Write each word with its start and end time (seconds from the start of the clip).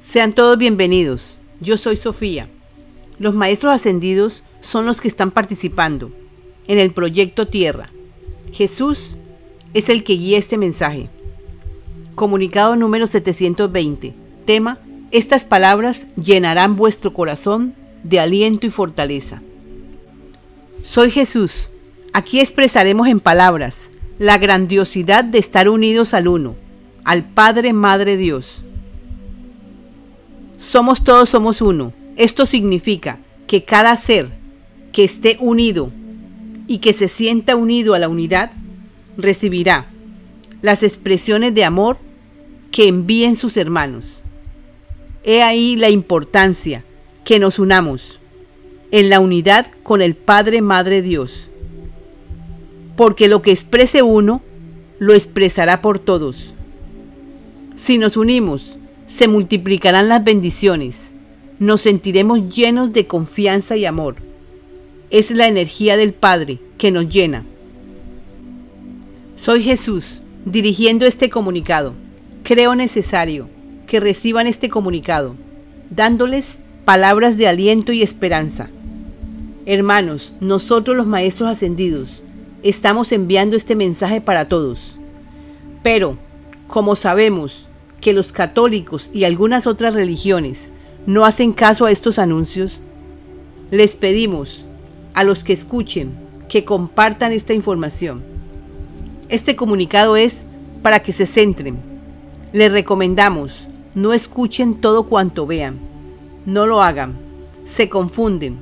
Sean 0.00 0.32
todos 0.32 0.56
bienvenidos. 0.56 1.36
Yo 1.60 1.76
soy 1.76 1.98
Sofía. 1.98 2.48
Los 3.18 3.34
maestros 3.34 3.74
ascendidos 3.74 4.42
son 4.62 4.86
los 4.86 4.98
que 4.98 5.08
están 5.08 5.30
participando 5.30 6.10
en 6.66 6.78
el 6.78 6.92
proyecto 6.92 7.46
Tierra. 7.46 7.90
Jesús 8.50 9.10
es 9.74 9.90
el 9.90 10.02
que 10.02 10.14
guía 10.14 10.38
este 10.38 10.56
mensaje. 10.56 11.10
Comunicado 12.14 12.76
número 12.76 13.06
720. 13.06 14.14
Tema, 14.46 14.78
estas 15.10 15.44
palabras 15.44 16.00
llenarán 16.16 16.76
vuestro 16.76 17.12
corazón 17.12 17.74
de 18.02 18.20
aliento 18.20 18.66
y 18.66 18.70
fortaleza. 18.70 19.42
Soy 20.82 21.10
Jesús. 21.10 21.68
Aquí 22.14 22.40
expresaremos 22.40 23.06
en 23.06 23.20
palabras 23.20 23.74
la 24.18 24.38
grandiosidad 24.38 25.24
de 25.24 25.38
estar 25.38 25.68
unidos 25.68 26.14
al 26.14 26.26
uno, 26.26 26.56
al 27.04 27.22
Padre 27.22 27.74
Madre 27.74 28.16
Dios 28.16 28.62
somos 30.60 31.02
todos, 31.02 31.30
somos 31.30 31.62
uno. 31.62 31.92
Esto 32.16 32.44
significa 32.44 33.18
que 33.46 33.64
cada 33.64 33.96
ser 33.96 34.28
que 34.92 35.04
esté 35.04 35.38
unido 35.40 35.90
y 36.68 36.78
que 36.78 36.92
se 36.92 37.08
sienta 37.08 37.56
unido 37.56 37.94
a 37.94 37.98
la 37.98 38.08
unidad 38.08 38.52
recibirá 39.16 39.86
las 40.60 40.82
expresiones 40.82 41.54
de 41.54 41.64
amor 41.64 41.96
que 42.70 42.88
envíen 42.88 43.36
sus 43.36 43.56
hermanos. 43.56 44.20
He 45.24 45.42
ahí 45.42 45.76
la 45.76 45.88
importancia 45.88 46.84
que 47.24 47.38
nos 47.38 47.58
unamos 47.58 48.18
en 48.90 49.08
la 49.08 49.20
unidad 49.20 49.66
con 49.82 50.02
el 50.02 50.14
Padre 50.14 50.60
Madre 50.60 51.00
Dios. 51.00 51.48
Porque 52.96 53.28
lo 53.28 53.40
que 53.40 53.50
exprese 53.50 54.02
uno, 54.02 54.42
lo 54.98 55.14
expresará 55.14 55.80
por 55.80 55.98
todos. 55.98 56.52
Si 57.76 57.96
nos 57.96 58.18
unimos 58.18 58.76
se 59.10 59.26
multiplicarán 59.26 60.08
las 60.08 60.22
bendiciones. 60.22 60.96
Nos 61.58 61.82
sentiremos 61.82 62.54
llenos 62.54 62.92
de 62.92 63.06
confianza 63.06 63.76
y 63.76 63.84
amor. 63.84 64.16
Es 65.10 65.32
la 65.32 65.48
energía 65.48 65.96
del 65.96 66.12
Padre 66.12 66.58
que 66.78 66.92
nos 66.92 67.08
llena. 67.08 67.42
Soy 69.36 69.64
Jesús, 69.64 70.20
dirigiendo 70.44 71.06
este 71.06 71.28
comunicado. 71.28 71.92
Creo 72.44 72.76
necesario 72.76 73.48
que 73.88 73.98
reciban 73.98 74.46
este 74.46 74.68
comunicado, 74.70 75.34
dándoles 75.90 76.58
palabras 76.84 77.36
de 77.36 77.48
aliento 77.48 77.90
y 77.92 78.02
esperanza. 78.02 78.70
Hermanos, 79.66 80.32
nosotros 80.40 80.96
los 80.96 81.06
Maestros 81.06 81.50
Ascendidos 81.50 82.22
estamos 82.62 83.10
enviando 83.10 83.56
este 83.56 83.74
mensaje 83.74 84.20
para 84.20 84.46
todos. 84.46 84.94
Pero, 85.82 86.16
como 86.68 86.94
sabemos, 86.94 87.64
que 88.00 88.12
los 88.12 88.32
católicos 88.32 89.10
y 89.12 89.24
algunas 89.24 89.66
otras 89.66 89.94
religiones 89.94 90.70
no 91.06 91.24
hacen 91.24 91.52
caso 91.52 91.86
a 91.86 91.90
estos 91.90 92.18
anuncios, 92.18 92.78
les 93.70 93.96
pedimos 93.96 94.64
a 95.14 95.24
los 95.24 95.44
que 95.44 95.52
escuchen 95.52 96.12
que 96.48 96.64
compartan 96.64 97.32
esta 97.32 97.54
información. 97.54 98.22
Este 99.28 99.56
comunicado 99.56 100.16
es 100.16 100.40
para 100.82 101.00
que 101.00 101.12
se 101.12 101.26
centren. 101.26 101.78
Les 102.52 102.72
recomendamos 102.72 103.68
no 103.94 104.12
escuchen 104.12 104.76
todo 104.76 105.04
cuanto 105.04 105.46
vean. 105.46 105.76
No 106.46 106.66
lo 106.66 106.80
hagan. 106.80 107.14
Se 107.66 107.88
confunden. 107.88 108.56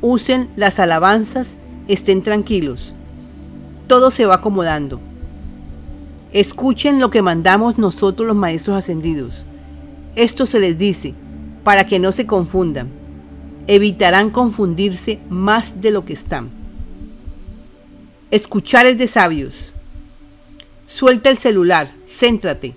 Usen 0.00 0.48
las 0.56 0.78
alabanzas. 0.78 1.56
Estén 1.88 2.22
tranquilos. 2.22 2.94
Todo 3.86 4.10
se 4.10 4.24
va 4.24 4.36
acomodando. 4.36 4.98
Escuchen 6.36 7.00
lo 7.00 7.08
que 7.08 7.22
mandamos 7.22 7.78
nosotros 7.78 8.28
los 8.28 8.36
maestros 8.36 8.76
ascendidos. 8.76 9.42
Esto 10.16 10.44
se 10.44 10.60
les 10.60 10.76
dice 10.76 11.14
para 11.64 11.86
que 11.86 11.98
no 11.98 12.12
se 12.12 12.26
confundan. 12.26 12.88
Evitarán 13.66 14.28
confundirse 14.28 15.18
más 15.30 15.80
de 15.80 15.90
lo 15.90 16.04
que 16.04 16.12
están. 16.12 16.50
Escuchar 18.30 18.84
es 18.84 18.98
de 18.98 19.06
sabios. 19.06 19.72
Suelta 20.86 21.30
el 21.30 21.38
celular, 21.38 21.88
céntrate. 22.06 22.74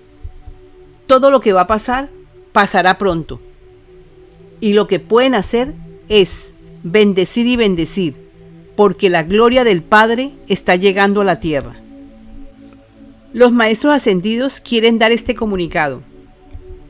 Todo 1.06 1.30
lo 1.30 1.42
que 1.42 1.52
va 1.52 1.60
a 1.60 1.66
pasar, 1.66 2.08
pasará 2.52 2.96
pronto. 2.96 3.42
Y 4.62 4.72
lo 4.72 4.86
que 4.86 5.00
pueden 5.00 5.34
hacer 5.34 5.74
es 6.08 6.52
bendecir 6.82 7.46
y 7.46 7.56
bendecir, 7.56 8.14
porque 8.74 9.10
la 9.10 9.22
gloria 9.22 9.64
del 9.64 9.82
Padre 9.82 10.30
está 10.48 10.76
llegando 10.76 11.20
a 11.20 11.24
la 11.24 11.40
tierra. 11.40 11.79
Los 13.32 13.52
maestros 13.52 13.94
ascendidos 13.94 14.60
quieren 14.60 14.98
dar 14.98 15.12
este 15.12 15.36
comunicado 15.36 16.02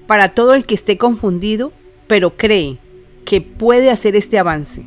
para 0.07 0.31
todo 0.31 0.55
el 0.55 0.65
que 0.65 0.75
esté 0.75 0.97
confundido, 0.97 1.71
pero 2.07 2.31
cree 2.31 2.79
que 3.27 3.43
puede 3.43 3.91
hacer 3.91 4.17
este 4.17 4.39
avance. 4.39 4.85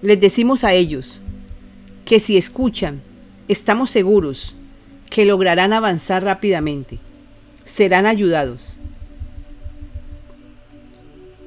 Les 0.00 0.18
decimos 0.18 0.64
a 0.64 0.72
ellos 0.72 1.20
que 2.06 2.20
si 2.20 2.38
escuchan, 2.38 3.02
estamos 3.48 3.90
seguros 3.90 4.54
que 5.10 5.26
lograrán 5.26 5.74
avanzar 5.74 6.24
rápidamente. 6.24 6.98
Serán 7.66 8.06
ayudados. 8.06 8.76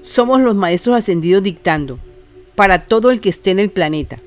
Somos 0.03 0.39
los 0.39 0.55
maestros 0.55 0.95
ascendidos 0.95 1.41
dictando 1.41 1.97
para 2.55 2.83
todo 2.83 3.09
el 3.09 3.19
que 3.19 3.29
esté 3.29 3.49
en 3.49 3.59
el 3.59 3.71
planeta. 3.71 4.19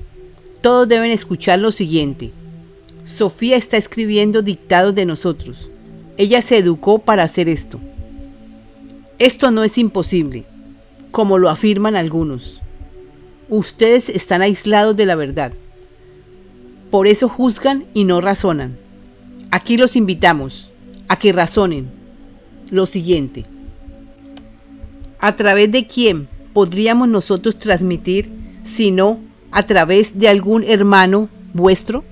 Todos 0.61 0.89
deben 0.89 1.09
escuchar 1.11 1.59
lo 1.59 1.71
siguiente. 1.71 2.31
Sofía 3.03 3.57
está 3.57 3.77
escribiendo 3.77 4.41
dictados 4.41 4.93
de 4.95 5.05
nosotros. 5.05 5.69
Ella 6.17 6.41
se 6.41 6.57
educó 6.57 6.99
para 6.99 7.23
hacer 7.23 7.49
esto. 7.49 7.79
Esto 9.19 9.51
no 9.51 9.63
es 9.63 9.77
imposible, 9.77 10.45
como 11.11 11.37
lo 11.37 11.49
afirman 11.49 11.95
algunos. 11.95 12.61
Ustedes 13.49 14.09
están 14.09 14.41
aislados 14.41 14.95
de 14.95 15.05
la 15.05 15.15
verdad. 15.15 15.53
Por 16.91 17.07
eso 17.07 17.27
juzgan 17.27 17.85
y 17.93 18.03
no 18.03 18.21
razonan. 18.21 18.77
Aquí 19.51 19.77
los 19.77 19.95
invitamos 19.95 20.71
a 21.07 21.17
que 21.17 21.33
razonen. 21.33 21.87
Lo 22.69 22.85
siguiente. 22.85 23.45
¿A 25.19 25.35
través 25.35 25.71
de 25.71 25.87
quién 25.87 26.27
podríamos 26.53 27.09
nosotros 27.09 27.57
transmitir, 27.57 28.29
si 28.63 28.91
no 28.91 29.19
a 29.51 29.63
través 29.63 30.19
de 30.19 30.29
algún 30.29 30.63
hermano 30.63 31.29
vuestro? 31.53 32.03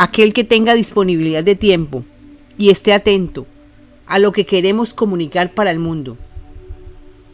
Aquel 0.00 0.32
que 0.32 0.44
tenga 0.44 0.72
disponibilidad 0.72 1.44
de 1.44 1.54
tiempo 1.54 2.04
y 2.56 2.70
esté 2.70 2.94
atento 2.94 3.46
a 4.06 4.18
lo 4.18 4.32
que 4.32 4.46
queremos 4.46 4.94
comunicar 4.94 5.52
para 5.52 5.70
el 5.70 5.78
mundo. 5.78 6.16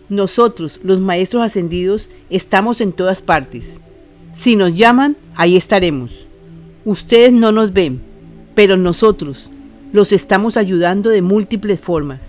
Nosotros, 0.08 0.80
los 0.82 0.98
maestros 0.98 1.44
ascendidos, 1.44 2.08
estamos 2.28 2.80
en 2.80 2.92
todas 2.92 3.22
partes. 3.22 3.66
Si 4.36 4.56
nos 4.56 4.74
llaman, 4.74 5.16
ahí 5.36 5.56
estaremos. 5.56 6.10
Ustedes 6.84 7.32
no 7.32 7.52
nos 7.52 7.72
ven, 7.72 8.00
pero 8.56 8.76
nosotros 8.76 9.48
los 9.92 10.10
estamos 10.10 10.56
ayudando 10.56 11.10
de 11.10 11.22
múltiples 11.22 11.78
formas. 11.78 12.20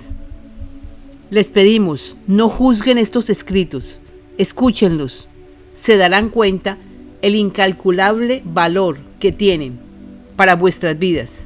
Les 1.32 1.48
pedimos, 1.48 2.16
no 2.28 2.48
juzguen 2.48 3.00
estos 3.00 3.32
escritos, 3.32 3.86
escúchenlos. 4.38 5.28
Se 5.82 5.98
darán 5.98 6.30
cuenta 6.30 6.78
el 7.24 7.34
incalculable 7.34 8.44
valor 8.46 9.00
que 9.20 9.32
tienen 9.32 9.87
para 10.38 10.56
vuestras 10.56 10.98
vidas. 10.98 11.40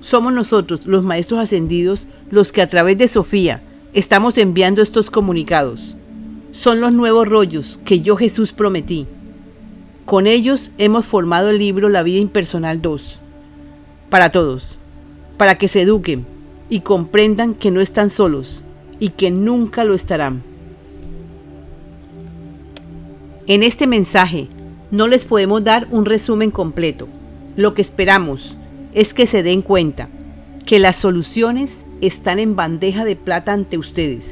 Somos 0.00 0.32
nosotros, 0.32 0.86
los 0.86 1.02
maestros 1.02 1.40
ascendidos, 1.40 2.04
los 2.30 2.52
que 2.52 2.62
a 2.62 2.68
través 2.68 2.98
de 2.98 3.08
Sofía 3.08 3.62
estamos 3.94 4.38
enviando 4.38 4.82
estos 4.82 5.10
comunicados. 5.10 5.96
Son 6.52 6.80
los 6.80 6.92
nuevos 6.92 7.26
rollos 7.26 7.80
que 7.84 8.00
yo 8.00 8.16
Jesús 8.16 8.52
prometí. 8.52 9.06
Con 10.04 10.26
ellos 10.26 10.70
hemos 10.76 11.06
formado 11.06 11.48
el 11.50 11.58
libro 11.58 11.88
La 11.88 12.02
vida 12.02 12.20
impersonal 12.20 12.82
2. 12.82 13.18
Para 14.10 14.30
todos. 14.30 14.76
Para 15.38 15.56
que 15.56 15.66
se 15.66 15.80
eduquen 15.80 16.26
y 16.68 16.80
comprendan 16.80 17.54
que 17.54 17.70
no 17.70 17.80
están 17.80 18.10
solos 18.10 18.60
y 19.00 19.08
que 19.08 19.30
nunca 19.30 19.84
lo 19.84 19.94
estarán. 19.94 20.42
En 23.46 23.62
este 23.62 23.86
mensaje 23.86 24.48
no 24.90 25.06
les 25.06 25.24
podemos 25.24 25.64
dar 25.64 25.88
un 25.90 26.04
resumen 26.04 26.50
completo 26.50 27.08
lo 27.56 27.74
que 27.74 27.82
esperamos 27.82 28.56
es 28.94 29.14
que 29.14 29.26
se 29.26 29.42
den 29.42 29.62
cuenta 29.62 30.08
que 30.66 30.78
las 30.78 30.96
soluciones 30.96 31.78
están 32.00 32.38
en 32.38 32.56
bandeja 32.56 33.04
de 33.04 33.16
plata 33.16 33.52
ante 33.52 33.78
ustedes. 33.78 34.24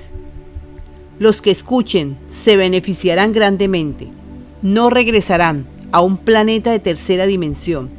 Los 1.18 1.40
que 1.40 1.50
escuchen 1.50 2.16
se 2.32 2.56
beneficiarán 2.56 3.32
grandemente. 3.32 4.08
No 4.62 4.90
regresarán 4.90 5.66
a 5.92 6.00
un 6.00 6.16
planeta 6.16 6.72
de 6.72 6.78
tercera 6.78 7.26
dimensión, 7.26 7.90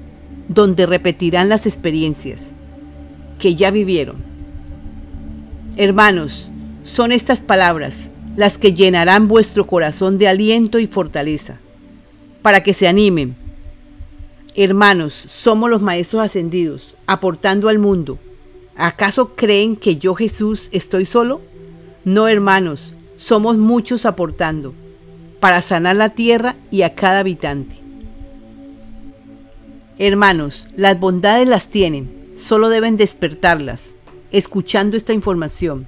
donde 0.48 0.86
repetirán 0.86 1.48
las 1.48 1.66
experiencias 1.66 2.40
que 3.40 3.56
ya 3.56 3.72
vivieron. 3.72 4.18
Hermanos, 5.78 6.50
son 6.84 7.12
estas 7.12 7.40
palabras 7.42 7.94
las 8.36 8.58
que 8.58 8.74
llenarán 8.74 9.28
vuestro 9.28 9.68
corazón 9.68 10.18
de 10.18 10.28
aliento 10.28 10.80
y 10.80 10.88
fortaleza, 10.88 11.58
para 12.42 12.64
que 12.64 12.74
se 12.74 12.88
animen 12.88 13.36
Hermanos, 14.56 15.14
somos 15.14 15.70
los 15.70 15.82
maestros 15.82 16.22
ascendidos, 16.22 16.94
aportando 17.08 17.70
al 17.70 17.80
mundo. 17.80 18.20
¿Acaso 18.76 19.36
creen 19.36 19.76
que 19.76 19.98
yo 19.98 20.14
Jesús 20.14 20.70
estoy 20.72 21.06
solo? 21.06 21.42
No, 22.06 22.28
hermanos, 22.28 22.94
somos 23.18 23.58
muchos 23.58 24.06
aportando 24.06 24.74
para 25.40 25.62
sanar 25.64 25.96
la 25.96 26.10
tierra 26.10 26.56
y 26.70 26.84
a 26.84 26.94
cada 26.94 27.20
habitante. 27.20 27.76
Hermanos, 29.98 30.68
las 30.76 31.00
bondades 31.00 31.48
las 31.48 31.70
tienen, 31.70 32.10
solo 32.38 32.70
deben 32.70 32.96
despertarlas, 32.96 33.82
escuchando 34.32 34.98
esta 34.98 35.14
información. 35.14 35.88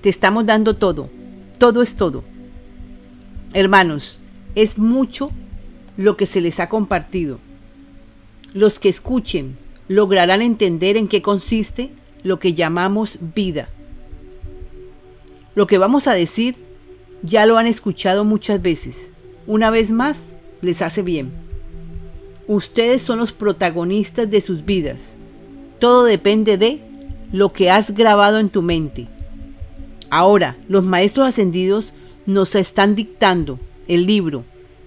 Te 0.00 0.08
estamos 0.08 0.44
dando 0.44 0.74
todo, 0.74 1.08
todo 1.58 1.82
es 1.82 1.94
todo. 1.94 2.24
Hermanos, 3.52 4.18
es 4.56 4.76
mucho 4.76 5.30
lo 5.96 6.16
que 6.16 6.26
se 6.26 6.40
les 6.40 6.58
ha 6.58 6.68
compartido. 6.68 7.38
Los 8.56 8.78
que 8.78 8.88
escuchen 8.88 9.54
lograrán 9.86 10.40
entender 10.40 10.96
en 10.96 11.08
qué 11.08 11.20
consiste 11.20 11.90
lo 12.24 12.38
que 12.38 12.54
llamamos 12.54 13.18
vida. 13.34 13.68
Lo 15.54 15.66
que 15.66 15.76
vamos 15.76 16.06
a 16.06 16.14
decir 16.14 16.54
ya 17.22 17.44
lo 17.44 17.58
han 17.58 17.66
escuchado 17.66 18.24
muchas 18.24 18.62
veces. 18.62 19.08
Una 19.46 19.68
vez 19.68 19.90
más, 19.90 20.16
les 20.62 20.80
hace 20.80 21.02
bien. 21.02 21.32
Ustedes 22.46 23.02
son 23.02 23.18
los 23.18 23.32
protagonistas 23.32 24.30
de 24.30 24.40
sus 24.40 24.64
vidas. 24.64 25.00
Todo 25.78 26.04
depende 26.04 26.56
de 26.56 26.80
lo 27.32 27.52
que 27.52 27.68
has 27.70 27.90
grabado 27.90 28.38
en 28.38 28.48
tu 28.48 28.62
mente. 28.62 29.06
Ahora, 30.08 30.56
los 30.66 30.82
maestros 30.82 31.28
ascendidos 31.28 31.88
nos 32.24 32.54
están 32.54 32.94
dictando 32.94 33.58
el 33.86 34.06
libro 34.06 34.44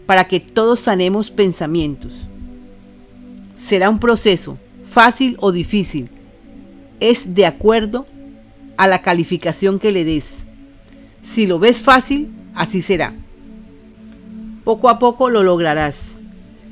para 0.08 0.28
que 0.28 0.40
todos 0.40 0.80
sanemos 0.80 1.30
pensamientos. 1.30 2.14
Será 3.62 3.90
un 3.90 4.00
proceso, 4.00 4.58
fácil 4.84 5.38
o 5.40 5.52
difícil. 5.52 6.10
Es 7.00 7.36
de 7.36 7.46
acuerdo 7.46 8.08
a 8.78 8.88
la 8.88 9.02
calificación 9.02 9.80
que 9.80 9.92
le 9.92 10.06
des. 10.06 10.26
Si 11.24 11.46
lo 11.46 11.60
ves 11.60 11.80
fácil, 11.80 12.30
así 12.56 12.82
será. 12.82 13.14
Poco 14.64 14.90
a 14.90 15.00
poco 15.00 15.30
lo 15.30 15.44
lograrás. 15.44 15.98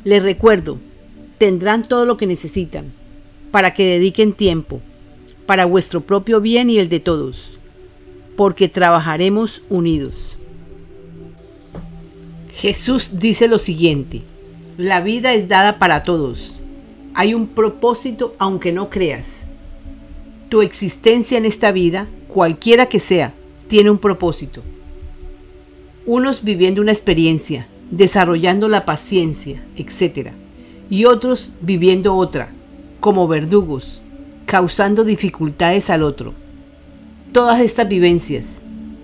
Les 0.03 0.23
recuerdo, 0.23 0.77
tendrán 1.37 1.87
todo 1.87 2.05
lo 2.05 2.17
que 2.17 2.27
necesitan 2.27 2.85
para 3.51 3.73
que 3.73 3.85
dediquen 3.85 4.33
tiempo, 4.33 4.81
para 5.45 5.65
vuestro 5.65 6.01
propio 6.01 6.41
bien 6.41 6.69
y 6.69 6.79
el 6.79 6.89
de 6.89 6.99
todos, 6.99 7.49
porque 8.35 8.69
trabajaremos 8.69 9.61
unidos. 9.69 10.35
Jesús 12.55 13.09
dice 13.11 13.47
lo 13.47 13.57
siguiente, 13.57 14.21
la 14.77 15.01
vida 15.01 15.33
es 15.33 15.47
dada 15.47 15.79
para 15.79 16.03
todos. 16.03 16.56
Hay 17.19 17.33
un 17.33 17.47
propósito 17.47 18.35
aunque 18.37 18.71
no 18.71 18.91
creas. 18.91 19.25
Tu 20.49 20.61
existencia 20.61 21.39
en 21.39 21.45
esta 21.45 21.71
vida, 21.71 22.05
cualquiera 22.27 22.85
que 22.85 22.99
sea, 22.99 23.33
tiene 23.67 23.89
un 23.89 23.97
propósito. 23.97 24.61
Unos 26.05 26.43
viviendo 26.43 26.79
una 26.79 26.91
experiencia, 26.91 27.65
desarrollando 27.89 28.69
la 28.69 28.85
paciencia, 28.85 29.59
etc. 29.77 30.29
Y 30.91 31.05
otros 31.05 31.49
viviendo 31.59 32.15
otra, 32.15 32.49
como 32.99 33.27
verdugos, 33.27 33.99
causando 34.45 35.03
dificultades 35.03 35.89
al 35.89 36.03
otro. 36.03 36.35
Todas 37.31 37.61
estas 37.61 37.89
vivencias 37.89 38.45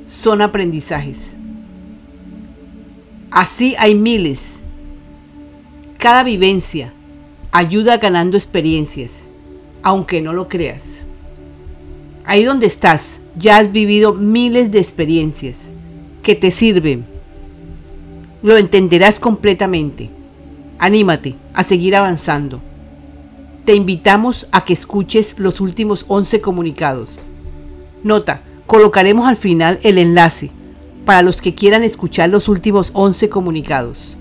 son 0.05 0.43
aprendizajes. 0.43 1.17
Así 3.31 3.73
hay 3.79 3.95
miles. 3.95 4.39
Cada 5.97 6.21
vivencia 6.21 6.93
ayuda 7.53 7.97
ganando 7.97 8.35
experiencias, 8.35 9.11
aunque 9.83 10.21
no 10.21 10.33
lo 10.33 10.49
creas. 10.49 10.81
Ahí 12.25 12.43
donde 12.43 12.65
estás, 12.65 13.05
ya 13.37 13.57
has 13.57 13.71
vivido 13.71 14.15
miles 14.15 14.71
de 14.71 14.79
experiencias 14.79 15.57
que 16.23 16.33
te 16.33 16.49
sirven. 16.49 17.05
Lo 18.41 18.57
entenderás 18.57 19.19
completamente. 19.19 20.09
Anímate 20.79 21.35
a 21.53 21.63
seguir 21.63 21.95
avanzando. 21.95 22.59
Te 23.65 23.75
invitamos 23.75 24.47
a 24.51 24.65
que 24.65 24.73
escuches 24.73 25.37
los 25.37 25.61
últimos 25.61 26.05
11 26.07 26.41
comunicados. 26.41 27.19
Nota, 28.03 28.41
colocaremos 28.65 29.27
al 29.27 29.37
final 29.37 29.79
el 29.83 29.99
enlace 29.99 30.49
para 31.05 31.21
los 31.21 31.39
que 31.39 31.53
quieran 31.53 31.83
escuchar 31.83 32.29
los 32.29 32.49
últimos 32.49 32.89
11 32.93 33.29
comunicados. 33.29 34.17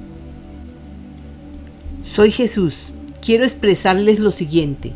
Soy 2.04 2.30
Jesús. 2.30 2.90
Quiero 3.24 3.44
expresarles 3.44 4.18
lo 4.18 4.30
siguiente. 4.30 4.92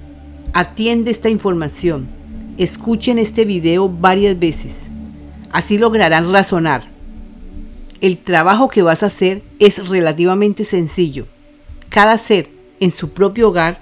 Atiende 0.53 1.11
esta 1.11 1.31
información. 1.31 2.07
Escuchen 2.59 3.19
este 3.19 3.45
video 3.45 3.89
varias 3.89 4.39
veces. 4.39 4.73
Así 5.51 5.79
lograrán 5.79 6.33
razonar. 6.33 6.85
El 8.01 8.19
trabajo 8.19 8.69
que 8.69 8.83
vas 8.83 9.03
a 9.03 9.07
hacer 9.07 9.43
es 9.59 9.89
relativamente 9.89 10.65
sencillo. 10.65 11.27
Cada 11.89 12.19
ser 12.19 12.49
en 12.81 12.91
su 12.91 13.11
propio 13.11 13.49
hogar 13.49 13.79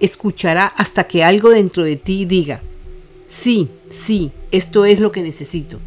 escuchará 0.00 0.66
hasta 0.66 1.04
que 1.04 1.22
algo 1.22 1.50
dentro 1.50 1.84
de 1.84 1.96
ti 1.96 2.24
diga, 2.24 2.60
sí, 3.28 3.68
sí, 3.88 4.32
esto 4.50 4.84
es 4.84 4.98
lo 4.98 5.12
que 5.12 5.22
necesito 5.22 5.78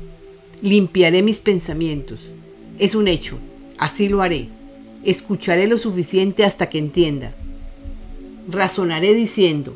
limpiaré 0.66 1.22
mis 1.22 1.40
pensamientos. 1.40 2.20
Es 2.80 2.96
un 2.96 3.08
hecho, 3.08 3.38
así 3.78 4.10
lo 4.10 4.22
haré. 4.22 4.48
Escucharé 5.04 5.68
lo 5.68 5.78
suficiente 5.78 6.44
hasta 6.44 6.70
que 6.70 6.80
entienda. 6.80 7.34
Razonaré 8.48 9.14
diciendo, 9.14 9.76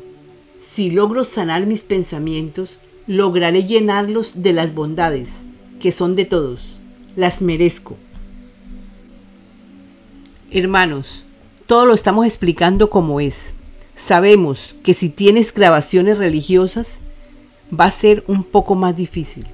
si 0.60 0.90
logro 0.90 1.24
sanar 1.24 1.66
mis 1.66 1.82
pensamientos, 1.82 2.78
lograré 3.06 3.64
llenarlos 3.64 4.42
de 4.42 4.52
las 4.52 4.72
bondades, 4.72 5.30
que 5.80 5.90
son 5.90 6.14
de 6.14 6.24
todos. 6.24 6.76
Las 7.16 7.40
merezco. 7.40 7.96
Hermanos, 10.52 11.24
todo 11.66 11.86
lo 11.86 11.94
estamos 11.94 12.26
explicando 12.26 12.90
como 12.90 13.20
es. 13.20 13.54
Sabemos 13.96 14.74
que 14.82 14.94
si 14.94 15.08
tienes 15.08 15.52
grabaciones 15.52 16.18
religiosas, 16.18 16.98
va 17.78 17.86
a 17.86 17.90
ser 17.90 18.22
un 18.26 18.44
poco 18.44 18.74
más 18.74 18.96
difícil. 18.96 19.46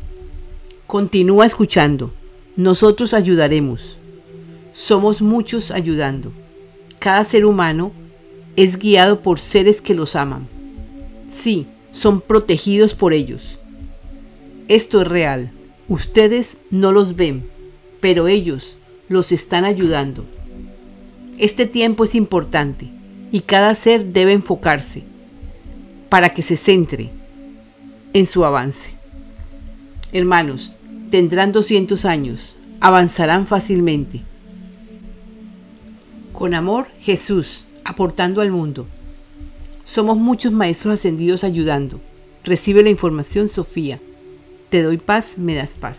Continúa 0.86 1.46
escuchando. 1.46 2.12
Nosotros 2.56 3.14
ayudaremos. 3.14 3.96
Somos 4.72 5.20
muchos 5.22 5.70
ayudando. 5.70 6.32
Cada 6.98 7.24
ser 7.24 7.44
humano 7.46 7.92
es 8.56 8.78
guiado 8.78 9.20
por 9.20 9.38
seres 9.38 9.80
que 9.80 9.94
los 9.94 10.16
aman. 10.16 10.48
Sí, 11.32 11.66
son 11.92 12.20
protegidos 12.20 12.94
por 12.94 13.12
ellos. 13.12 13.58
Esto 14.68 15.02
es 15.02 15.08
real. 15.08 15.50
Ustedes 15.88 16.56
no 16.70 16.90
los 16.90 17.14
ven, 17.14 17.44
pero 18.00 18.28
ellos 18.28 18.74
los 19.08 19.30
están 19.30 19.64
ayudando. 19.64 20.24
Este 21.38 21.66
tiempo 21.66 22.04
es 22.04 22.14
importante 22.14 22.88
y 23.30 23.40
cada 23.40 23.74
ser 23.74 24.06
debe 24.06 24.32
enfocarse 24.32 25.02
para 26.08 26.30
que 26.30 26.42
se 26.42 26.56
centre 26.56 27.10
en 28.14 28.26
su 28.26 28.44
avance. 28.44 28.90
Hermanos, 30.12 30.72
tendrán 31.10 31.52
200 31.52 32.04
años, 32.06 32.54
avanzarán 32.80 33.46
fácilmente. 33.46 34.22
Con 36.32 36.54
amor, 36.54 36.88
Jesús, 37.00 37.65
aportando 37.86 38.40
al 38.40 38.50
mundo. 38.50 38.86
Somos 39.84 40.16
muchos 40.16 40.52
maestros 40.52 40.94
ascendidos 40.94 41.44
ayudando. 41.44 42.00
Recibe 42.44 42.82
la 42.82 42.90
información, 42.90 43.48
Sofía. 43.48 44.00
Te 44.68 44.82
doy 44.82 44.98
paz, 44.98 45.38
me 45.38 45.54
das 45.54 45.70
paz. 45.70 45.96